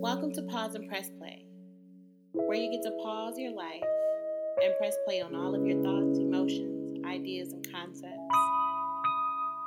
Welcome 0.00 0.32
to 0.32 0.42
Pause 0.44 0.76
and 0.76 0.88
Press 0.88 1.10
Play, 1.18 1.44
where 2.32 2.56
you 2.56 2.70
get 2.70 2.82
to 2.84 2.90
pause 3.02 3.34
your 3.36 3.52
life 3.52 3.82
and 4.64 4.74
press 4.78 4.96
play 5.06 5.20
on 5.20 5.34
all 5.34 5.54
of 5.54 5.66
your 5.66 5.82
thoughts, 5.82 6.18
emotions, 6.18 7.04
ideas, 7.04 7.52
and 7.52 7.70
concepts. 7.70 8.16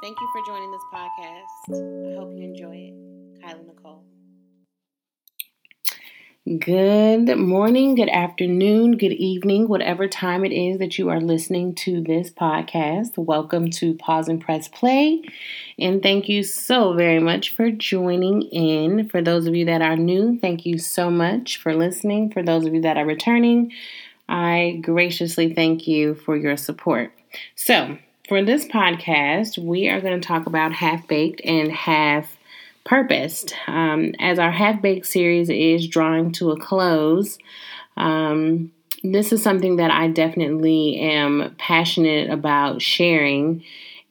Thank 0.01 0.17
you 0.19 0.29
for 0.33 0.41
joining 0.47 0.71
this 0.71 0.81
podcast. 0.91 2.09
I 2.09 2.19
hope 2.19 2.31
you 2.35 2.45
enjoy 2.45 2.75
it. 2.75 3.41
Kyla 3.43 3.61
Nicole. 3.61 4.05
Good 6.45 7.37
morning, 7.37 7.95
good 7.95 8.09
afternoon, 8.09 8.97
good 8.97 9.13
evening, 9.13 9.69
whatever 9.69 10.09
time 10.09 10.43
it 10.43 10.51
is 10.51 10.77
that 10.79 10.99
you 10.99 11.07
are 11.07 11.21
listening 11.21 11.73
to 11.75 12.01
this 12.01 12.31
podcast. 12.31 13.17
Welcome 13.17 13.69
to 13.69 13.93
Pause 13.93 14.27
and 14.27 14.41
Press 14.41 14.67
Play. 14.67 15.21
And 15.79 16.03
thank 16.03 16.27
you 16.27 16.43
so 16.43 16.95
very 16.95 17.21
much 17.21 17.55
for 17.55 17.71
joining 17.71 18.41
in. 18.41 19.07
For 19.07 19.21
those 19.21 19.47
of 19.47 19.55
you 19.55 19.63
that 19.67 19.81
are 19.81 19.95
new, 19.95 20.37
thank 20.37 20.65
you 20.65 20.79
so 20.79 21.09
much 21.09 21.61
for 21.61 21.73
listening. 21.73 22.29
For 22.29 22.43
those 22.43 22.65
of 22.65 22.73
you 22.73 22.81
that 22.81 22.97
are 22.97 23.05
returning, 23.05 23.71
I 24.27 24.79
graciously 24.81 25.53
thank 25.53 25.87
you 25.87 26.13
for 26.13 26.35
your 26.35 26.57
support. 26.57 27.13
So, 27.55 27.97
for 28.27 28.43
this 28.43 28.65
podcast, 28.65 29.57
we 29.57 29.87
are 29.87 30.01
going 30.01 30.19
to 30.19 30.27
talk 30.27 30.45
about 30.45 30.73
half 30.73 31.07
baked 31.07 31.39
and 31.45 31.71
half 31.71 32.37
purposed. 32.85 33.53
Um, 33.67 34.13
as 34.19 34.39
our 34.39 34.51
half 34.51 34.81
baked 34.81 35.05
series 35.05 35.49
is 35.49 35.87
drawing 35.87 36.31
to 36.33 36.51
a 36.51 36.59
close, 36.59 37.37
um, 37.97 38.71
this 39.03 39.33
is 39.33 39.43
something 39.43 39.77
that 39.77 39.91
I 39.91 40.07
definitely 40.07 40.99
am 40.99 41.55
passionate 41.57 42.29
about 42.29 42.81
sharing 42.81 43.63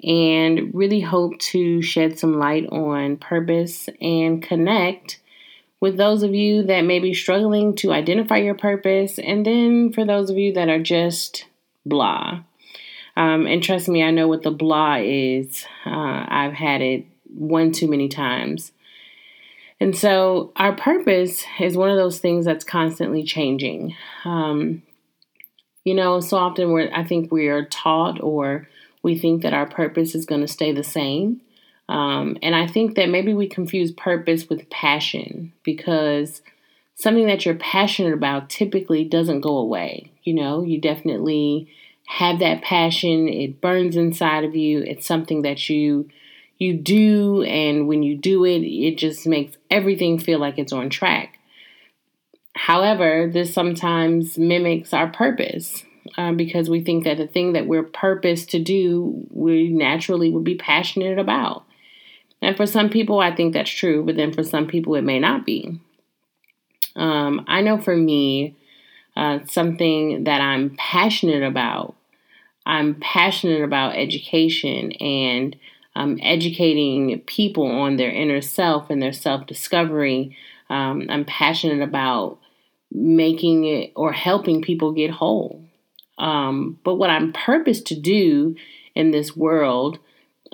and 0.03 0.75
really 0.75 1.01
hope 1.01 1.39
to 1.39 1.81
shed 1.81 2.19
some 2.19 2.39
light 2.39 2.67
on 2.71 3.17
purpose 3.17 3.89
and 4.01 4.43
connect 4.43 5.21
with 5.81 5.97
those 5.97 6.23
of 6.23 6.35
you 6.35 6.63
that 6.65 6.83
may 6.83 7.01
be 7.01 7.15
struggling 7.15 7.75
to 7.75 7.93
identify 7.93 8.37
your 8.37 8.55
purpose, 8.55 9.19
and 9.19 9.45
then 9.45 9.93
for 9.93 10.05
those 10.05 10.31
of 10.31 10.39
you 10.39 10.53
that 10.53 10.69
are 10.69 10.79
just 10.79 11.47
blah. 11.85 12.41
Um, 13.17 13.47
and 13.47 13.61
trust 13.63 13.89
me, 13.89 14.03
I 14.03 14.13
know 14.13 14.29
what 14.29 14.43
the 14.43 14.53
blah 14.53 14.99
is. 15.01 15.67
Uh, 15.85 16.25
I've 16.29 16.53
had 16.53 16.83
it 16.83 17.07
one 17.35 17.73
too 17.73 17.89
many 17.89 18.09
times. 18.09 18.73
And 19.81 19.97
so, 19.97 20.53
our 20.57 20.75
purpose 20.75 21.45
is 21.59 21.77
one 21.77 21.91
of 21.91 21.97
those 21.97 22.21
things 22.21 22.45
that's 22.45 22.65
constantly 22.65 23.25
changing. 23.25 23.97
Um, 24.25 24.83
you 25.85 25.95
know, 25.95 26.21
so 26.21 26.37
often 26.37 26.71
we're, 26.71 26.91
I 26.95 27.03
think 27.03 27.33
we 27.33 27.49
are 27.49 27.65
taught 27.65 28.21
or 28.23 28.69
we 29.03 29.19
think 29.19 29.43
that 29.43 29.55
our 29.55 29.67
purpose 29.67 30.15
is 30.15 30.27
going 30.27 30.43
to 30.43 30.49
stay 30.49 30.73
the 30.73 30.85
same. 30.85 31.41
Um, 31.89 32.39
and 32.43 32.55
I 32.55 32.67
think 32.67 32.95
that 32.95 33.09
maybe 33.09 33.35
we 33.35 33.49
confuse 33.49 33.91
purpose 33.91 34.49
with 34.49 34.71
passion 34.71 35.53
because 35.65 36.43
something 36.95 37.27
that 37.27 37.45
you're 37.45 37.57
passionate 37.57 38.15
about 38.15 38.49
typically 38.49 39.05
doesn't 39.05 39.41
go 39.41 39.57
away. 39.59 40.13
You 40.23 40.35
know, 40.35 40.63
you 40.63 40.81
definitely 40.81 41.69
have 42.07 42.39
that 42.39 42.63
passion, 42.63 43.29
it 43.29 43.61
burns 43.61 43.97
inside 43.97 44.45
of 44.45 44.55
you, 44.55 44.81
it's 44.81 45.07
something 45.07 45.43
that 45.43 45.69
you 45.69 46.09
you 46.63 46.75
do, 46.75 47.43
and 47.43 47.89
when 47.89 48.03
you 48.03 48.17
do 48.17 48.45
it, 48.45 48.61
it 48.61 48.97
just 48.97 49.27
makes 49.27 49.57
everything 49.71 50.19
feel 50.19 50.39
like 50.39 50.59
it's 50.59 50.73
on 50.73 50.89
track. 50.89 51.39
However, 52.55 53.31
this 53.33 53.53
sometimes 53.53 54.39
mimics 54.39 54.93
our 54.93 55.09
purpose 55.09 55.85
uh, 56.17 56.33
because 56.33 56.71
we 56.71 56.83
think 56.83 57.05
that 57.05 57.17
the 57.17 57.27
thing 57.27 57.55
that 57.55 57.67
we're 57.67 57.83
purposed 57.83 58.51
to 58.51 58.59
do, 58.59 59.27
we 59.31 59.69
naturally 59.69 60.31
would 60.31 60.45
be 60.45 60.57
passionate 60.57 61.19
about. 61.19 61.65
And 62.41 62.57
for 62.57 62.67
some 62.67 62.91
people, 62.91 63.21
I 63.21 63.35
think 63.35 63.53
that's 63.53 63.71
true, 63.71 64.05
but 64.05 64.17
then 64.17 64.33
for 64.33 64.43
some 64.43 64.67
people, 64.67 64.95
it 64.95 65.03
may 65.03 65.19
not 65.19 65.47
be. 65.47 65.81
Um, 66.97 67.45
I 67.49 67.63
know 67.63 67.79
for 67.81 67.97
me, 67.97 68.57
uh, 69.17 69.41
something 69.49 70.25
that 70.25 70.41
I'm 70.41 70.75
passionate 70.77 71.43
about, 71.43 71.95
I'm 72.67 72.97
passionate 73.01 73.63
about 73.63 73.97
education 73.97 74.93
and 74.93 75.57
um, 75.95 76.19
educating 76.23 77.21
people 77.21 77.67
on 77.67 77.97
their 77.97 78.11
inner 78.11 78.41
self 78.41 78.91
and 78.91 79.03
their 79.03 79.13
self 79.13 79.47
discovery. 79.47 80.37
Um, 80.71 81.07
I'm 81.11 81.25
passionate 81.25 81.83
about 81.83 82.39
making 82.91 83.65
it 83.65 83.93
or 83.97 84.13
helping 84.13 84.63
people 84.63 84.93
get 84.93 85.11
whole. 85.11 85.65
Um, 86.19 86.79
but 86.85 86.95
what 86.97 87.11
I'm 87.11 87.33
purposed 87.33 87.87
to 87.87 87.99
do 87.99 88.57
in 88.95 89.11
this 89.11 89.37
world, 89.37 89.99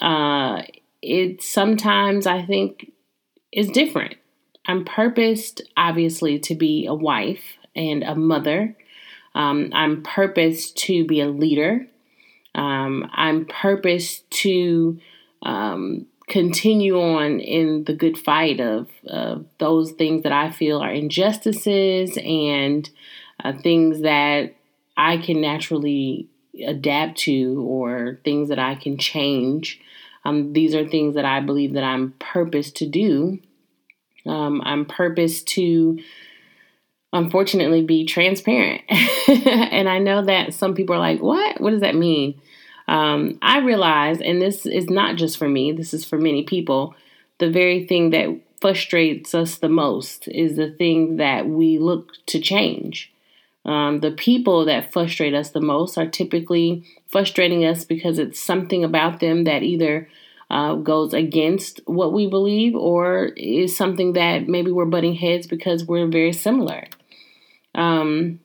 uh, 0.01 0.63
it 1.03 1.43
sometimes 1.43 2.27
I 2.27 2.43
think 2.43 2.93
is 3.53 3.69
different. 3.71 4.17
I'm 4.67 4.85
purposed, 4.85 5.63
obviously, 5.77 6.39
to 6.41 6.55
be 6.55 6.87
a 6.87 6.95
wife 6.95 7.57
and 7.75 8.03
a 8.03 8.15
mother. 8.15 8.77
Um, 9.35 9.71
I'm 9.73 10.03
purposed 10.03 10.77
to 10.79 11.05
be 11.07 11.21
a 11.21 11.29
leader. 11.29 11.87
Um, 12.55 13.09
I'm 13.13 13.47
purposed 13.47 14.31
to 14.43 14.99
um, 15.43 16.07
continue 16.29 17.01
on 17.01 17.41
in 17.41 17.85
the 17.85 17.95
good 17.95 18.19
fight 18.19 18.61
of 18.61 18.89
uh, 19.09 19.39
those 19.59 19.93
things 19.93 20.23
that 20.23 20.33
I 20.33 20.51
feel 20.51 20.81
are 20.81 20.93
injustices 20.93 22.19
and 22.19 22.89
uh, 23.43 23.55
things 23.63 24.03
that 24.03 24.55
I 24.97 25.17
can 25.17 25.41
naturally 25.41 26.29
adapt 26.67 27.19
to 27.19 27.65
or 27.67 28.19
things 28.25 28.49
that 28.51 28.59
I 28.59 28.75
can 28.75 28.99
change. 28.99 29.81
Um, 30.25 30.53
these 30.53 30.75
are 30.75 30.87
things 30.87 31.15
that 31.15 31.25
I 31.25 31.41
believe 31.41 31.75
that 31.75 31.85
I'm 31.85 32.13
purposed 32.19 32.77
to 32.77 32.87
do. 32.87 33.39
Um, 34.27 34.61
I'm 34.65 34.85
purposed 34.85 35.49
to, 35.49 36.01
unfortunately, 37.13 37.83
be 37.83 38.05
transparent. 38.05 38.83
and 39.29 39.89
I 39.89 39.99
know 39.99 40.25
that 40.25 40.53
some 40.53 40.75
people 40.75 40.97
are 40.97 41.01
like, 41.01 41.23
what? 41.23 41.61
What 41.61 41.71
does 41.71 41.81
that 41.81 41.95
mean? 41.95 42.41
Um, 42.89 43.39
I 43.43 43.59
realize, 43.59 44.21
and 44.21 44.41
this 44.41 44.65
is 44.65 44.89
not 44.89 45.17
just 45.17 45.37
for 45.37 45.49
me, 45.49 45.73
this 45.73 45.93
is 45.93 46.05
for 46.05 46.19
many 46.19 46.43
people, 46.43 46.95
the 47.39 47.51
very 47.51 47.87
thing 47.87 48.11
that 48.11 48.41
frustrates 48.61 49.35
us 49.35 49.59
the 49.59 49.69
most 49.69 50.27
is 50.29 50.57
the 50.57 50.71
thing 50.71 51.19
that 51.19 51.47
we 51.47 51.79
look 51.79 52.13
to 52.27 52.41
change. 52.41 53.13
Um, 53.65 54.01
the 54.01 54.11
people 54.11 54.65
that 54.65 54.93
frustrate 54.93 55.35
us 55.35 55.51
the 55.51 55.61
most 55.61 55.99
are 55.99 56.09
typically 56.09 56.85
frustrating 57.07 57.65
us 57.65 57.85
because 57.85 58.19
it's 58.19 58.41
something 58.41 58.83
about 58.83 59.21
them 59.21 59.45
that 59.45 59.63
either 59.63 60.09
uh, 60.51 60.75
goes 60.77 61.13
against 61.13 61.81
what 61.85 62.15
we 62.15 62.27
believe 62.27 62.75
or 62.75 63.27
is 63.37 63.77
something 63.77 64.15
that 64.15 64.49
maybe 64.49 64.71
we're 64.71 64.87
butting 64.87 65.15
heads 65.15 65.47
because 65.47 65.85
we're 65.85 66.07
very 66.07 66.33
similar. 66.33 66.85
Um, 67.75 68.41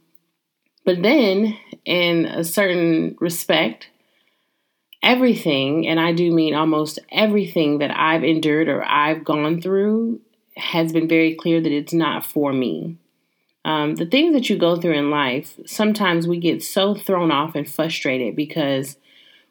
but 0.86 1.02
then, 1.02 1.58
in 1.86 2.26
a 2.26 2.44
certain 2.44 3.16
respect, 3.22 3.88
everything, 5.04 5.88
and 5.88 6.00
I 6.00 6.14
do 6.14 6.32
mean 6.32 6.56
almost 6.56 6.98
everything 7.12 7.80
that 7.80 7.92
I've 7.92 8.24
endured 8.24 8.70
or 8.70 8.84
I've 8.84 9.24
gone 9.24 9.62
through, 9.62 10.22
has 10.56 10.94
been 10.94 11.08
very 11.08 11.36
clear 11.36 11.62
that 11.62 11.72
it's 11.72 11.94
not 11.94 12.26
for 12.26 12.54
me. 12.54 12.98
Um, 13.66 13.96
the 13.96 14.06
things 14.06 14.34
that 14.34 14.50
you 14.50 14.58
go 14.58 14.76
through 14.76 14.94
in 14.94 15.10
life, 15.10 15.60
sometimes 15.66 16.28
we 16.28 16.38
get 16.38 16.64
so 16.64 16.96
thrown 16.96 17.32
off 17.32 17.56
and 17.56 17.70
frustrated 17.70 18.36
because 18.36 18.98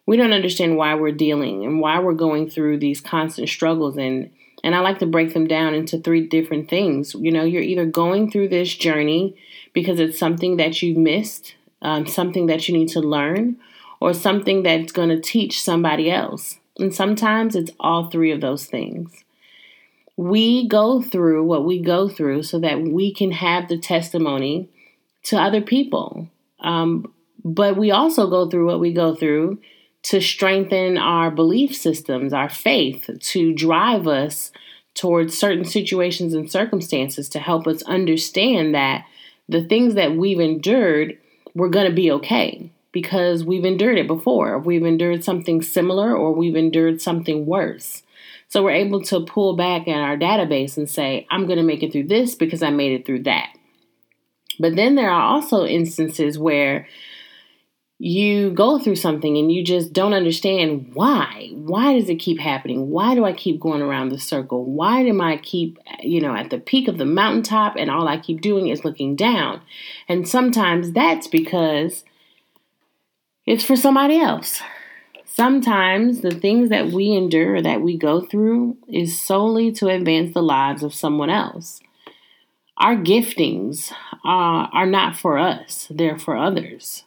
we 0.06 0.16
don't 0.16 0.32
understand 0.32 0.76
why 0.76 0.94
we're 0.94 1.12
dealing 1.12 1.64
and 1.64 1.80
why 1.80 1.98
we're 1.98 2.12
going 2.12 2.50
through 2.50 2.78
these 2.78 3.00
constant 3.00 3.48
struggles 3.48 3.96
and 3.96 4.30
and 4.64 4.76
I 4.76 4.78
like 4.78 5.00
to 5.00 5.06
break 5.06 5.34
them 5.34 5.48
down 5.48 5.74
into 5.74 5.98
three 5.98 6.24
different 6.24 6.70
things. 6.70 7.14
You 7.14 7.32
know, 7.32 7.42
you're 7.42 7.62
either 7.62 7.84
going 7.84 8.30
through 8.30 8.48
this 8.48 8.72
journey 8.72 9.36
because 9.72 9.98
it's 9.98 10.16
something 10.16 10.56
that 10.58 10.80
you've 10.80 10.96
missed, 10.96 11.56
um, 11.80 12.06
something 12.06 12.46
that 12.46 12.68
you 12.68 12.78
need 12.78 12.88
to 12.90 13.00
learn, 13.00 13.56
or 14.02 14.12
something 14.12 14.64
that's 14.64 14.90
going 14.90 15.10
to 15.10 15.20
teach 15.20 15.62
somebody 15.62 16.10
else. 16.10 16.58
And 16.76 16.92
sometimes 16.92 17.54
it's 17.54 17.70
all 17.78 18.10
three 18.10 18.32
of 18.32 18.40
those 18.40 18.66
things. 18.66 19.22
We 20.16 20.66
go 20.66 21.00
through 21.00 21.44
what 21.44 21.64
we 21.64 21.80
go 21.80 22.08
through 22.08 22.42
so 22.42 22.58
that 22.58 22.82
we 22.82 23.14
can 23.14 23.30
have 23.30 23.68
the 23.68 23.78
testimony 23.78 24.68
to 25.26 25.36
other 25.36 25.60
people. 25.60 26.28
Um, 26.58 27.14
but 27.44 27.76
we 27.76 27.92
also 27.92 28.28
go 28.28 28.50
through 28.50 28.66
what 28.66 28.80
we 28.80 28.92
go 28.92 29.14
through 29.14 29.60
to 30.02 30.20
strengthen 30.20 30.98
our 30.98 31.30
belief 31.30 31.72
systems, 31.72 32.32
our 32.32 32.48
faith, 32.48 33.08
to 33.20 33.54
drive 33.54 34.08
us 34.08 34.50
towards 34.94 35.38
certain 35.38 35.64
situations 35.64 36.34
and 36.34 36.50
circumstances 36.50 37.28
to 37.28 37.38
help 37.38 37.68
us 37.68 37.84
understand 37.84 38.74
that 38.74 39.04
the 39.48 39.62
things 39.62 39.94
that 39.94 40.16
we've 40.16 40.40
endured, 40.40 41.16
we're 41.54 41.68
going 41.68 41.88
to 41.88 41.94
be 41.94 42.10
okay 42.10 42.68
because 42.92 43.44
we've 43.44 43.64
endured 43.64 43.98
it 43.98 44.06
before. 44.06 44.58
We've 44.58 44.84
endured 44.84 45.24
something 45.24 45.62
similar 45.62 46.14
or 46.14 46.32
we've 46.32 46.56
endured 46.56 47.00
something 47.00 47.46
worse. 47.46 48.02
So 48.48 48.62
we're 48.62 48.72
able 48.72 49.02
to 49.04 49.24
pull 49.24 49.56
back 49.56 49.86
in 49.88 49.98
our 49.98 50.16
database 50.16 50.76
and 50.76 50.88
say, 50.88 51.26
I'm 51.30 51.46
going 51.46 51.56
to 51.56 51.64
make 51.64 51.82
it 51.82 51.90
through 51.90 52.08
this 52.08 52.34
because 52.34 52.62
I 52.62 52.70
made 52.70 52.92
it 52.92 53.06
through 53.06 53.22
that. 53.22 53.48
But 54.60 54.76
then 54.76 54.94
there 54.94 55.10
are 55.10 55.22
also 55.22 55.64
instances 55.64 56.38
where 56.38 56.86
you 57.98 58.50
go 58.50 58.78
through 58.78 58.96
something 58.96 59.38
and 59.38 59.50
you 59.50 59.64
just 59.64 59.92
don't 59.92 60.12
understand 60.12 60.90
why. 60.92 61.50
Why 61.54 61.94
does 61.94 62.08
it 62.08 62.16
keep 62.16 62.40
happening? 62.40 62.90
Why 62.90 63.14
do 63.14 63.24
I 63.24 63.32
keep 63.32 63.60
going 63.60 63.80
around 63.80 64.08
the 64.08 64.18
circle? 64.18 64.64
Why 64.64 65.00
am 65.02 65.20
I 65.20 65.36
keep, 65.36 65.78
you 66.00 66.20
know, 66.20 66.34
at 66.34 66.50
the 66.50 66.58
peak 66.58 66.88
of 66.88 66.98
the 66.98 67.04
mountaintop 67.04 67.76
and 67.78 67.90
all 67.90 68.08
I 68.08 68.18
keep 68.18 68.40
doing 68.40 68.68
is 68.68 68.84
looking 68.84 69.14
down? 69.14 69.62
And 70.08 70.28
sometimes 70.28 70.92
that's 70.92 71.28
because 71.28 72.04
it's 73.46 73.64
for 73.64 73.76
somebody 73.76 74.18
else. 74.18 74.60
Sometimes 75.24 76.20
the 76.20 76.30
things 76.30 76.68
that 76.68 76.90
we 76.90 77.12
endure, 77.12 77.62
that 77.62 77.80
we 77.80 77.96
go 77.96 78.20
through, 78.20 78.76
is 78.86 79.20
solely 79.20 79.72
to 79.72 79.88
advance 79.88 80.34
the 80.34 80.42
lives 80.42 80.82
of 80.82 80.94
someone 80.94 81.30
else. 81.30 81.80
Our 82.76 82.96
giftings 82.96 83.92
uh, 84.24 84.68
are 84.72 84.86
not 84.86 85.16
for 85.16 85.38
us, 85.38 85.88
they're 85.90 86.18
for 86.18 86.36
others 86.36 87.04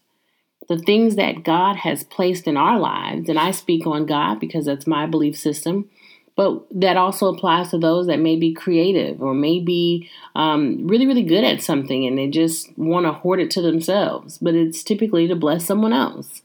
the 0.68 0.80
things 0.80 1.16
that 1.16 1.44
God 1.44 1.78
has 1.78 2.04
placed 2.04 2.48
in 2.48 2.58
our 2.58 2.80
lives, 2.80 3.30
and 3.30 3.38
I 3.38 3.52
speak 3.52 3.86
on 3.86 4.06
God 4.06 4.40
because 4.40 4.66
that's 4.66 4.88
my 4.88 5.06
belief 5.06 5.38
system, 5.38 5.90
but 6.36 6.66
that 6.72 6.98
also 6.98 7.34
applies 7.34 7.70
to 7.72 7.78
those 7.78 8.08
that 8.08 8.20
may 8.20 8.36
be 8.36 8.54
creative 8.54 9.22
or 9.22 9.34
may 9.34 9.60
be 9.60 10.10
um, 10.36 10.86
really, 10.86 11.08
really 11.08 11.24
good 11.24 11.44
at 11.44 11.62
something 11.62 12.06
and 12.06 12.18
they 12.18 12.28
just 12.28 12.78
want 12.78 13.06
to 13.06 13.14
hoard 13.14 13.40
it 13.40 13.50
to 13.52 13.62
themselves, 13.62 14.38
but 14.40 14.54
it's 14.54 14.84
typically 14.84 15.28
to 15.28 15.36
bless 15.36 15.66
someone 15.66 15.94
else. 15.94 16.42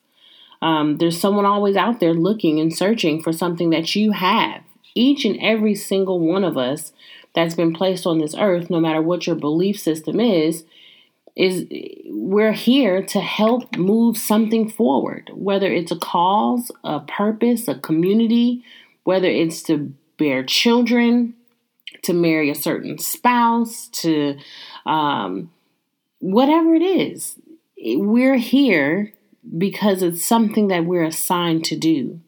Um, 0.62 0.98
there's 0.98 1.20
someone 1.20 1.46
always 1.46 1.76
out 1.76 2.00
there 2.00 2.14
looking 2.14 2.60
and 2.60 2.76
searching 2.76 3.22
for 3.22 3.32
something 3.32 3.70
that 3.70 3.96
you 3.96 4.12
have. 4.12 4.62
Each 4.94 5.24
and 5.24 5.38
every 5.40 5.74
single 5.74 6.20
one 6.20 6.44
of 6.44 6.56
us 6.56 6.92
that's 7.34 7.54
been 7.54 7.72
placed 7.72 8.06
on 8.06 8.18
this 8.18 8.34
earth, 8.36 8.70
no 8.70 8.80
matter 8.80 9.00
what 9.00 9.26
your 9.26 9.36
belief 9.36 9.78
system 9.78 10.20
is, 10.20 10.64
is 11.36 11.66
we're 12.06 12.52
here 12.52 13.02
to 13.06 13.20
help 13.20 13.76
move 13.76 14.18
something 14.18 14.68
forward, 14.68 15.30
whether 15.32 15.72
it's 15.72 15.92
a 15.92 15.98
cause, 15.98 16.70
a 16.84 17.00
purpose, 17.00 17.68
a 17.68 17.76
community, 17.76 18.64
whether 19.10 19.26
it's 19.26 19.60
to 19.64 19.92
bear 20.18 20.44
children, 20.44 21.34
to 22.04 22.12
marry 22.12 22.48
a 22.48 22.54
certain 22.54 22.96
spouse, 22.96 23.88
to 23.88 24.38
um, 24.86 25.50
whatever 26.20 26.76
it 26.76 26.82
is. 26.82 27.34
We're 27.76 28.36
here 28.36 29.12
because 29.58 30.04
it's 30.04 30.24
something 30.24 30.68
that 30.68 30.84
we're 30.84 31.02
assigned 31.02 31.64
to 31.64 31.76
do. 31.76 32.20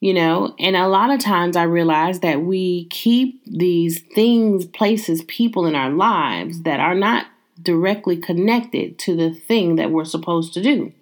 You 0.00 0.14
know, 0.14 0.56
and 0.58 0.74
a 0.74 0.88
lot 0.88 1.10
of 1.10 1.20
times 1.20 1.54
I 1.54 1.62
realize 1.62 2.18
that 2.18 2.42
we 2.42 2.86
keep 2.86 3.40
these 3.46 4.00
things, 4.00 4.66
places, 4.66 5.22
people 5.28 5.66
in 5.66 5.76
our 5.76 5.92
lives 5.92 6.62
that 6.62 6.80
are 6.80 6.96
not 6.96 7.26
directly 7.62 8.16
connected 8.16 8.98
to 8.98 9.14
the 9.14 9.32
thing 9.32 9.76
that 9.76 9.92
we're 9.92 10.04
supposed 10.04 10.52
to 10.54 10.62
do. 10.62 10.92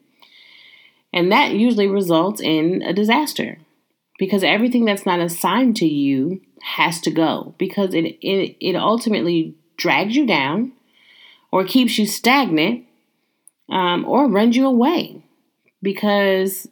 And 1.11 1.33
that 1.33 1.55
usually 1.55 1.87
results 1.87 2.43
in 2.43 2.83
a 2.83 2.93
disaster 2.93 3.57
because 4.21 4.45
everything 4.45 4.85
that's 4.85 5.07
not 5.07 5.19
assigned 5.19 5.75
to 5.75 5.87
you 5.87 6.41
has 6.63 7.01
to 7.01 7.11
go 7.11 7.55
because 7.59 7.95
it, 7.95 8.05
it, 8.21 8.57
it 8.61 8.77
ultimately 8.77 9.57
drags 9.77 10.15
you 10.15 10.27
down 10.27 10.73
or 11.51 11.65
keeps 11.65 11.99
you 11.99 12.07
stagnant 12.07 12.85
um, 13.71 14.05
or 14.05 14.29
runs 14.29 14.57
you 14.57 14.67
away 14.67 15.25
because 15.83 16.69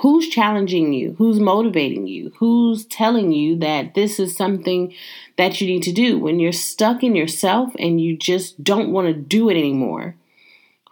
Who's 0.00 0.28
challenging 0.28 0.92
you? 0.92 1.14
Who's 1.16 1.40
motivating 1.40 2.06
you? 2.06 2.30
Who's 2.38 2.84
telling 2.84 3.32
you 3.32 3.56
that 3.60 3.94
this 3.94 4.20
is 4.20 4.36
something 4.36 4.92
that 5.38 5.58
you 5.58 5.66
need 5.66 5.84
to 5.84 5.92
do 5.92 6.18
when 6.18 6.38
you're 6.38 6.52
stuck 6.52 7.02
in 7.02 7.16
yourself 7.16 7.72
and 7.78 7.98
you 7.98 8.14
just 8.14 8.62
don't 8.62 8.92
want 8.92 9.06
to 9.06 9.14
do 9.14 9.48
it 9.48 9.56
anymore? 9.56 10.14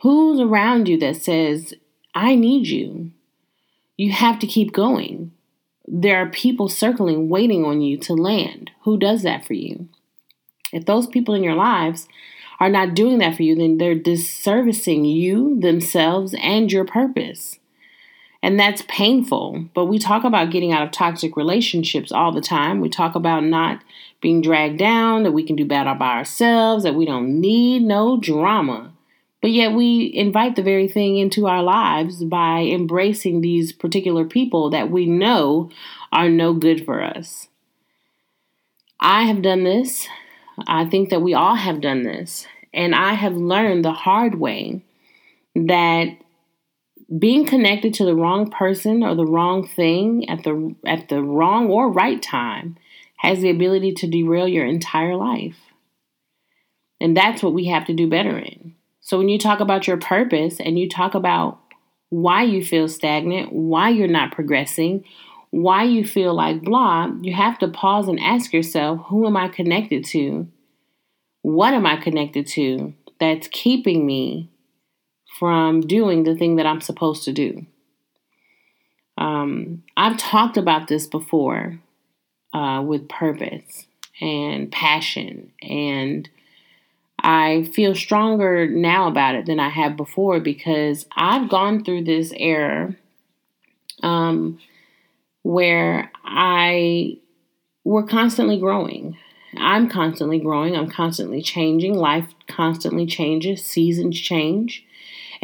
Who's 0.01 0.41
around 0.41 0.89
you 0.89 0.99
that 1.01 1.17
says, 1.17 1.75
I 2.15 2.35
need 2.35 2.67
you? 2.67 3.11
You 3.99 4.13
have 4.13 4.39
to 4.39 4.47
keep 4.47 4.73
going. 4.73 5.33
There 5.87 6.17
are 6.17 6.31
people 6.31 6.69
circling, 6.69 7.29
waiting 7.29 7.65
on 7.65 7.83
you 7.83 7.99
to 7.99 8.15
land. 8.15 8.71
Who 8.83 8.97
does 8.97 9.23
that 9.23 9.45
for 9.45 9.53
you? 9.53 9.89
If 10.73 10.87
those 10.87 11.07
people 11.07 11.35
in 11.35 11.45
your 11.45 11.55
lives 11.55 12.09
are 12.59 12.71
not 12.71 12.95
doing 12.95 13.19
that 13.19 13.37
for 13.37 13.43
you, 13.43 13.55
then 13.55 13.79
they're 13.79 13.95
disservicing 13.95 15.13
you, 15.15 15.61
themselves, 15.61 16.35
and 16.41 16.73
your 16.73 16.85
purpose. 16.85 17.59
And 18.43 18.59
that's 18.59 18.83
painful. 18.89 19.67
But 19.75 19.87
we 19.87 19.99
talk 19.99 20.25
about 20.25 20.51
getting 20.51 20.73
out 20.73 20.83
of 20.83 20.91
toxic 20.91 21.37
relationships 21.37 22.13
all 22.13 22.33
the 22.33 22.41
time. 22.41 22.81
We 22.81 22.89
talk 22.89 23.15
about 23.15 23.45
not 23.45 23.83
being 24.21 24.41
dragged 24.41 24.79
down, 24.79 25.23
that 25.25 25.33
we 25.33 25.43
can 25.43 25.57
do 25.57 25.67
better 25.67 25.95
by 25.95 26.17
ourselves, 26.17 26.85
that 26.85 26.95
we 26.95 27.05
don't 27.05 27.41
need 27.41 27.83
no 27.83 28.19
drama. 28.19 28.94
But 29.45 29.51
yet 29.51 29.75
we 29.75 30.11
invite 30.15 30.57
the 30.57 30.63
very 30.63 30.89
thing 30.89 31.19
into 31.19 31.47
our 31.47 31.63
lives 31.63 32.25
by 32.25 32.61
embracing 32.61 33.43
these 33.43 33.75
particular 33.75 34.25
people 34.25 34.71
that 34.71 34.91
we 34.91 35.05
know 35.05 35.69
are 36.11 36.31
no 36.31 36.55
good 36.55 36.83
for 36.83 37.03
us. 37.03 37.49
I 38.99 39.25
have 39.25 39.43
done 39.43 39.63
this. 39.63 40.09
I 40.67 40.87
think 40.87 41.11
that 41.11 41.21
we 41.21 41.35
all 41.35 41.57
have 41.57 41.83
done 41.83 42.05
this. 42.05 42.47
And 42.73 42.95
I 42.95 43.13
have 43.13 43.37
learned 43.37 43.85
the 43.85 43.93
hard 43.93 44.37
way 44.37 44.81
that 45.55 46.07
being 47.19 47.45
connected 47.45 47.93
to 47.93 48.07
the 48.07 48.17
wrong 48.17 48.51
person 48.51 49.03
or 49.03 49.15
the 49.15 49.27
wrong 49.27 49.69
thing 49.69 50.27
at 50.27 50.43
the 50.45 50.75
at 50.87 51.11
the 51.11 51.23
wrong 51.23 51.69
or 51.69 51.93
right 51.93 52.23
time 52.23 52.79
has 53.17 53.43
the 53.43 53.51
ability 53.51 53.93
to 53.93 54.07
derail 54.07 54.49
your 54.49 54.65
entire 54.65 55.17
life. 55.17 55.59
And 56.99 57.15
that's 57.15 57.43
what 57.43 57.53
we 57.53 57.67
have 57.67 57.85
to 57.89 57.93
do 57.93 58.09
better 58.09 58.39
in. 58.39 58.75
So 59.05 59.19
when 59.19 59.29
you 59.29 59.39
talk 59.39 59.61
about 59.61 59.87
your 59.87 59.97
purpose 59.97 60.59
and 60.61 60.79
you 60.79 60.89
talk 60.89 61.15
about 61.15 61.61
why 62.11 62.43
you 62.43 62.65
feel 62.65 62.89
stagnant, 62.89 63.53
why 63.53 63.91
you're 63.91 64.09
not 64.09 64.33
progressing, 64.33 65.05
why 65.51 65.85
you 65.85 66.05
feel 66.05 66.35
like 66.35 66.63
blah, 66.63 67.11
you 67.23 67.33
have 67.33 67.59
to 67.61 67.69
pause 67.69 68.09
and 68.09 68.19
ask 68.19 68.53
yourself, 68.53 69.01
who 69.07 69.27
am 69.27 69.37
I 69.37 69.49
connected 69.49 70.05
to? 70.07 70.49
What 71.43 71.75
am 71.75 71.87
I 71.87 71.97
connected 71.97 72.47
to 72.49 72.95
that's 73.21 73.49
keeping 73.49 74.05
me 74.05 74.51
from 75.39 75.81
doing 75.81 76.23
the 76.23 76.37
thing 76.37 76.57
that 76.57 76.67
I'm 76.67 76.81
supposed 76.81 77.25
to 77.25 77.33
do. 77.33 77.67
Um, 79.19 79.83
I've 79.97 80.17
talked 80.17 80.57
about 80.57 80.89
this 80.89 81.07
before 81.07 81.81
uh, 82.53 82.83
with 82.87 83.09
purpose 83.09 83.87
and 84.21 84.71
passion, 84.71 85.53
and 85.61 86.29
I 87.25 87.65
feel 87.73 87.95
stronger 87.95 88.69
now 88.69 89.09
about 89.09 89.35
it 89.35 89.47
than 89.47 89.59
I 89.59 89.71
have 89.71 89.97
before 89.97 90.41
because 90.41 91.07
I've 91.17 91.49
gone 91.49 91.83
through 91.83 92.05
this 92.05 92.33
era 92.37 92.95
um, 94.03 94.59
where 95.43 96.13
I 96.23 97.19
we're 97.83 98.07
constantly 98.07 98.59
growing. 98.59 99.17
I'm 99.57 99.89
constantly 99.89 100.39
growing. 100.39 100.77
I'm 100.77 100.91
constantly 100.91 101.41
changing. 101.41 101.95
Life 101.95 102.35
constantly 102.47 103.07
changes. 103.07 103.65
Seasons 103.65 104.21
change 104.21 104.85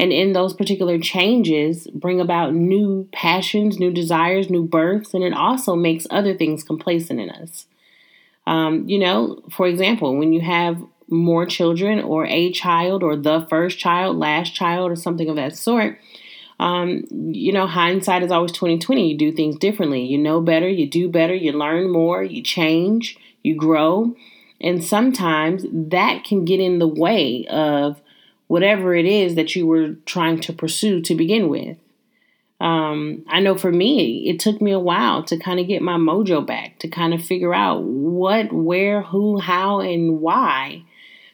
and 0.01 0.15
in 0.15 0.33
those 0.33 0.55
particular 0.55 0.99
changes 0.99 1.87
bring 1.89 2.23
about 2.23 2.55
new 2.55 3.07
passions, 3.13 3.79
new 3.79 3.91
desires, 3.91 4.49
new 4.49 4.65
births, 4.65 5.13
and 5.13 5.23
it 5.23 5.35
also 5.35 5.77
makes 5.77 6.07
other 6.09 6.35
things 6.35 6.65
complacent 6.65 7.21
in 7.21 7.29
us. 7.29 7.67
Um, 8.47 8.89
you 8.89 8.99
know, 8.99 9.43
for 9.51 9.67
example, 9.67 10.17
when 10.17 10.33
you 10.33 10.41
have 10.41 10.83
more 11.11 11.45
children 11.47 12.01
or 12.01 12.27
a 12.27 12.53
child 12.53 13.03
or 13.03 13.17
the 13.17 13.47
first 13.51 13.79
child, 13.79 14.17
last 14.17 14.55
child, 14.55 14.91
or 14.91 14.97
something 14.97 15.29
of 15.29 15.37
that 15.37 15.57
sort, 15.57 15.99
um, 16.61 17.05
you 17.11 17.53
know, 17.53 17.67
hindsight 17.67 18.23
is 18.23 18.31
always 18.31 18.53
2020. 18.53 19.11
You 19.11 19.17
do 19.17 19.33
things 19.33 19.57
differently. 19.57 20.05
You 20.05 20.19
know 20.19 20.41
better, 20.41 20.69
you 20.69 20.87
do 20.87 21.09
better, 21.09 21.35
you 21.35 21.53
learn 21.53 21.91
more, 21.91 22.23
you 22.23 22.43
change, 22.43 23.17
you 23.43 23.55
grow. 23.55 24.15
And 24.61 24.85
sometimes 24.85 25.65
that 25.73 26.25
can 26.25 26.45
get 26.45 26.61
in 26.61 26.79
the 26.79 26.87
way 26.87 27.47
of 27.47 28.01
whatever 28.47 28.95
it 28.95 29.07
is 29.07 29.37
that 29.37 29.57
you 29.57 29.67
were 29.67 29.95
trying 30.05 30.41
to 30.41 30.53
pursue 30.53 31.01
to 31.01 31.15
begin 31.15 31.49
with. 31.49 31.79
Um, 32.61 33.25
I 33.27 33.41
know 33.41 33.57
for 33.57 33.73
me, 33.73 34.29
it 34.29 34.39
took 34.39 34.61
me 34.61 34.71
a 34.73 34.79
while 34.79 35.23
to 35.25 35.39
kind 35.39 35.61
of 35.61 35.67
get 35.67 35.81
my 35.81 35.97
mojo 35.97 36.47
back, 36.47 36.79
to 36.81 36.89
kind 36.89 37.15
of 37.15 37.25
figure 37.25 37.55
out 37.55 37.83
what, 37.83 38.53
where, 38.53 39.01
who, 39.01 39.41
how, 39.41 39.81
and 39.81 40.21
why. 40.21 40.85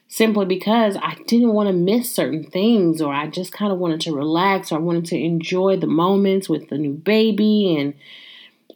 Simply 0.09 0.45
because 0.45 0.95
I 0.95 1.15
didn't 1.27 1.53
want 1.53 1.67
to 1.67 1.73
miss 1.73 2.13
certain 2.13 2.43
things, 2.43 3.01
or 3.01 3.13
I 3.13 3.27
just 3.27 3.51
kind 3.51 3.73
of 3.73 3.77
wanted 3.77 4.01
to 4.01 4.15
relax, 4.15 4.71
or 4.71 4.75
I 4.75 4.79
wanted 4.79 5.05
to 5.07 5.17
enjoy 5.17 5.77
the 5.77 5.87
moments 5.87 6.47
with 6.47 6.69
the 6.69 6.77
new 6.77 6.93
baby 6.93 7.75
and 7.77 7.93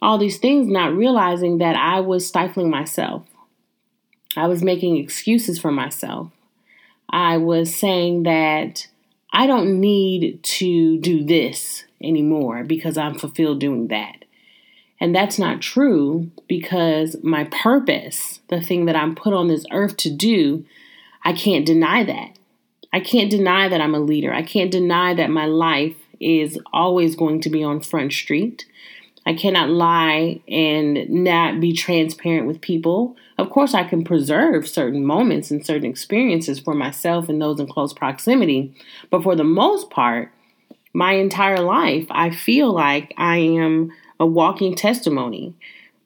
all 0.02 0.18
these 0.18 0.38
things, 0.38 0.66
not 0.68 0.94
realizing 0.94 1.58
that 1.58 1.76
I 1.76 2.00
was 2.00 2.26
stifling 2.26 2.68
myself. 2.68 3.24
I 4.36 4.46
was 4.46 4.62
making 4.62 4.96
excuses 4.96 5.58
for 5.58 5.70
myself. 5.70 6.30
I 7.08 7.36
was 7.36 7.74
saying 7.74 8.24
that 8.24 8.88
I 9.32 9.46
don't 9.46 9.80
need 9.80 10.42
to 10.42 10.98
do 10.98 11.24
this 11.24 11.84
anymore 12.02 12.64
because 12.64 12.98
I'm 12.98 13.18
fulfilled 13.18 13.60
doing 13.60 13.88
that. 13.88 14.24
And 15.00 15.14
that's 15.14 15.38
not 15.38 15.60
true 15.60 16.30
because 16.48 17.16
my 17.22 17.44
purpose, 17.44 18.40
the 18.48 18.60
thing 18.60 18.86
that 18.86 18.96
I'm 18.96 19.14
put 19.14 19.34
on 19.34 19.48
this 19.48 19.64
earth 19.72 19.96
to 19.98 20.10
do, 20.10 20.64
I 21.24 21.32
can't 21.32 21.66
deny 21.66 22.04
that. 22.04 22.38
I 22.92 23.00
can't 23.00 23.30
deny 23.30 23.68
that 23.68 23.80
I'm 23.80 23.94
a 23.94 24.00
leader. 24.00 24.32
I 24.32 24.42
can't 24.42 24.70
deny 24.70 25.14
that 25.14 25.30
my 25.30 25.46
life 25.46 25.96
is 26.20 26.58
always 26.72 27.16
going 27.16 27.40
to 27.42 27.50
be 27.50 27.62
on 27.62 27.80
Front 27.80 28.12
Street. 28.12 28.66
I 29.24 29.34
cannot 29.34 29.70
lie 29.70 30.40
and 30.48 31.08
not 31.08 31.60
be 31.60 31.72
transparent 31.72 32.46
with 32.46 32.60
people. 32.60 33.16
Of 33.38 33.50
course, 33.50 33.72
I 33.72 33.84
can 33.84 34.04
preserve 34.04 34.68
certain 34.68 35.04
moments 35.04 35.50
and 35.50 35.64
certain 35.64 35.88
experiences 35.88 36.58
for 36.58 36.74
myself 36.74 37.28
and 37.28 37.40
those 37.40 37.60
in 37.60 37.68
close 37.68 37.92
proximity. 37.92 38.74
But 39.10 39.22
for 39.22 39.36
the 39.36 39.44
most 39.44 39.90
part, 39.90 40.32
my 40.92 41.12
entire 41.12 41.60
life, 41.60 42.06
I 42.10 42.30
feel 42.30 42.72
like 42.72 43.14
I 43.16 43.38
am 43.38 43.92
a 44.18 44.26
walking 44.26 44.74
testimony. 44.74 45.54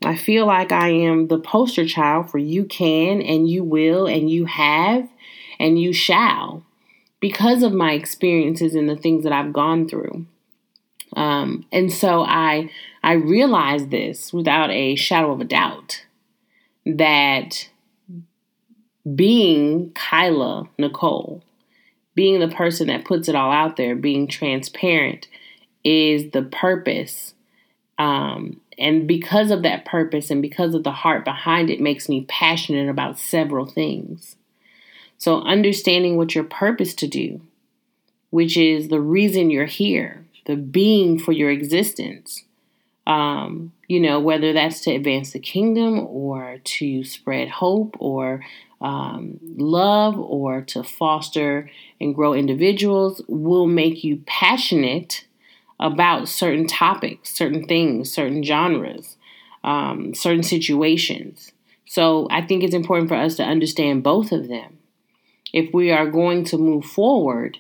I 0.02 0.16
feel 0.16 0.46
like 0.46 0.72
I 0.72 0.88
am 0.88 1.28
the 1.28 1.38
poster 1.38 1.86
child 1.86 2.30
for 2.30 2.38
you 2.38 2.64
can 2.64 3.22
and 3.22 3.48
you 3.48 3.64
will 3.64 4.06
and 4.06 4.30
you 4.30 4.44
have 4.44 5.08
and 5.58 5.80
you 5.80 5.92
shall 5.92 6.62
because 7.20 7.62
of 7.62 7.72
my 7.72 7.92
experiences 7.92 8.74
and 8.74 8.88
the 8.88 8.96
things 8.96 9.24
that 9.24 9.32
I've 9.32 9.52
gone 9.52 9.88
through. 9.88 10.26
Um, 11.14 11.64
and 11.72 11.92
so 11.92 12.22
I 12.22 12.70
I 13.02 13.12
realized 13.12 13.90
this 13.90 14.32
without 14.32 14.70
a 14.70 14.96
shadow 14.96 15.32
of 15.32 15.40
a 15.40 15.44
doubt 15.44 16.04
that 16.84 17.68
being 19.14 19.92
Kyla 19.92 20.68
Nicole, 20.78 21.42
being 22.14 22.40
the 22.40 22.48
person 22.48 22.88
that 22.88 23.04
puts 23.04 23.28
it 23.28 23.36
all 23.36 23.52
out 23.52 23.76
there, 23.76 23.94
being 23.94 24.26
transparent, 24.26 25.28
is 25.84 26.32
the 26.32 26.42
purpose. 26.42 27.34
Um, 27.98 28.60
and 28.78 29.06
because 29.06 29.50
of 29.50 29.62
that 29.62 29.84
purpose 29.84 30.30
and 30.30 30.42
because 30.42 30.74
of 30.74 30.84
the 30.84 30.92
heart 30.92 31.24
behind 31.24 31.70
it, 31.70 31.80
makes 31.80 32.08
me 32.08 32.26
passionate 32.28 32.88
about 32.88 33.18
several 33.18 33.66
things. 33.66 34.36
So, 35.18 35.40
understanding 35.42 36.16
what 36.16 36.34
your 36.34 36.44
purpose 36.44 36.94
to 36.96 37.06
do, 37.06 37.40
which 38.30 38.56
is 38.56 38.88
the 38.88 39.00
reason 39.00 39.50
you're 39.50 39.64
here, 39.64 40.26
the 40.44 40.56
being 40.56 41.18
for 41.18 41.32
your 41.32 41.50
existence. 41.50 42.44
Um, 43.06 43.72
you 43.86 44.00
know, 44.00 44.18
whether 44.18 44.52
that's 44.52 44.80
to 44.80 44.90
advance 44.90 45.30
the 45.30 45.38
kingdom 45.38 46.00
or 46.08 46.58
to 46.64 47.04
spread 47.04 47.48
hope 47.48 47.94
or 48.00 48.44
um, 48.80 49.38
love 49.42 50.18
or 50.18 50.62
to 50.62 50.82
foster 50.82 51.70
and 52.00 52.14
grow 52.14 52.34
individuals 52.34 53.22
will 53.28 53.66
make 53.66 54.02
you 54.02 54.22
passionate 54.26 55.24
about 55.78 56.28
certain 56.28 56.66
topics, 56.66 57.34
certain 57.34 57.66
things, 57.66 58.10
certain 58.10 58.42
genres, 58.42 59.16
um, 59.62 60.14
certain 60.14 60.42
situations. 60.42 61.52
So 61.86 62.26
I 62.30 62.42
think 62.42 62.62
it's 62.62 62.74
important 62.74 63.08
for 63.08 63.14
us 63.14 63.36
to 63.36 63.44
understand 63.44 64.02
both 64.02 64.32
of 64.32 64.48
them. 64.48 64.78
If 65.52 65.72
we 65.72 65.90
are 65.90 66.10
going 66.10 66.44
to 66.44 66.58
move 66.58 66.84
forward 66.84 67.58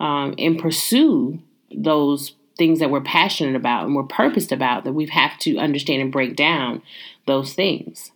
um, 0.00 0.34
and 0.38 0.58
pursue 0.58 1.40
those 1.74 2.34
things 2.58 2.80
that 2.80 2.90
we're 2.90 3.00
passionate 3.00 3.56
about 3.56 3.86
and 3.86 3.94
we're 3.94 4.02
purposed 4.02 4.52
about, 4.52 4.84
that 4.84 4.92
we 4.92 5.06
have 5.06 5.38
to 5.38 5.56
understand 5.58 6.02
and 6.02 6.12
break 6.12 6.36
down 6.36 6.82
those 7.26 7.54
things. 7.54 8.12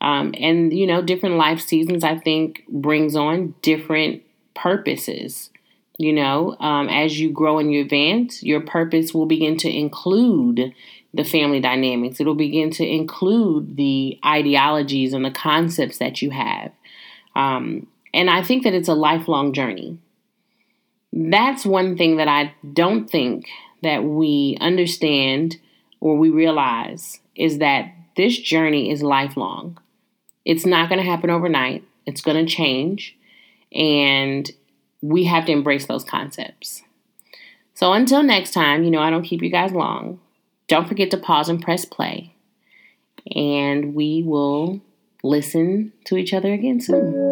Um, 0.00 0.34
and 0.38 0.72
you 0.72 0.86
know, 0.86 1.02
different 1.02 1.36
life 1.36 1.60
seasons 1.60 2.04
I 2.04 2.18
think 2.18 2.64
brings 2.68 3.16
on 3.16 3.54
different 3.62 4.22
purposes. 4.54 5.50
You 5.98 6.12
know, 6.12 6.56
um, 6.60 6.88
as 6.88 7.18
you 7.18 7.30
grow 7.30 7.58
and 7.58 7.72
you 7.72 7.82
advance, 7.82 8.42
your 8.42 8.60
purpose 8.60 9.12
will 9.12 9.26
begin 9.26 9.56
to 9.58 9.68
include 9.68 10.72
the 11.12 11.24
family 11.24 11.58
dynamics. 11.58 12.20
It'll 12.20 12.36
begin 12.36 12.70
to 12.72 12.86
include 12.86 13.76
the 13.76 14.18
ideologies 14.24 15.12
and 15.12 15.24
the 15.24 15.32
concepts 15.32 15.98
that 15.98 16.22
you 16.22 16.30
have. 16.30 16.70
Um, 17.34 17.88
and 18.14 18.30
I 18.30 18.42
think 18.42 18.62
that 18.62 18.74
it's 18.74 18.88
a 18.88 18.94
lifelong 18.94 19.52
journey. 19.52 19.98
That's 21.12 21.66
one 21.66 21.96
thing 21.96 22.18
that 22.18 22.28
I 22.28 22.54
don't 22.72 23.10
think 23.10 23.48
that 23.82 24.04
we 24.04 24.56
understand 24.60 25.56
or 26.00 26.16
we 26.16 26.30
realize 26.30 27.18
is 27.34 27.58
that 27.58 27.92
this 28.16 28.38
journey 28.38 28.90
is 28.90 29.02
lifelong. 29.02 29.78
It's 30.44 30.66
not 30.66 30.88
going 30.88 31.00
to 31.00 31.04
happen 31.04 31.30
overnight. 31.30 31.84
It's 32.06 32.20
going 32.20 32.44
to 32.44 32.50
change. 32.52 33.16
And 33.72 34.50
we 35.02 35.24
have 35.24 35.46
to 35.46 35.52
embrace 35.52 35.86
those 35.86 36.04
concepts. 36.04 36.82
So 37.74 37.92
until 37.92 38.22
next 38.22 38.52
time, 38.52 38.82
you 38.82 38.90
know, 38.90 39.00
I 39.00 39.10
don't 39.10 39.22
keep 39.22 39.42
you 39.42 39.50
guys 39.50 39.72
long. 39.72 40.20
Don't 40.66 40.88
forget 40.88 41.10
to 41.12 41.16
pause 41.16 41.48
and 41.48 41.62
press 41.62 41.84
play. 41.84 42.34
And 43.34 43.94
we 43.94 44.22
will 44.24 44.80
listen 45.22 45.92
to 46.04 46.16
each 46.16 46.34
other 46.34 46.52
again 46.52 46.80
soon. 46.80 47.27